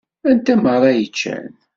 Anta 0.29 0.53
meṛṛa 0.63 0.89
i 0.93 0.99
yeččan? 0.99 1.47